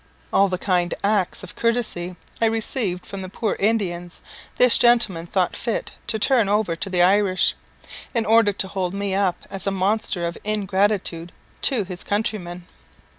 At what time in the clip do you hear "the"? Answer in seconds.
0.47-0.57, 3.21-3.29, 6.89-7.03